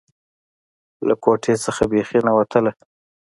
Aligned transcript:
له 1.07 1.15
کوټې 1.23 1.53
څخه 1.65 1.81
بيخي 1.91 2.19
نه 2.27 2.31
وتله. 2.37 2.71